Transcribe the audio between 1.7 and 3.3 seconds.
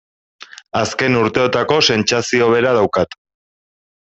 sentsazio bera daukat.